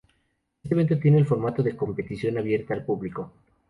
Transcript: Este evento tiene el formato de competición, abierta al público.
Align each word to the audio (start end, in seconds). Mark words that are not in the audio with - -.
Este 0.63 0.73
evento 0.73 0.97
tiene 0.97 1.19
el 1.19 1.27
formato 1.27 1.61
de 1.61 1.75
competición, 1.77 2.35
abierta 2.39 2.73
al 2.73 2.83
público. 2.83 3.31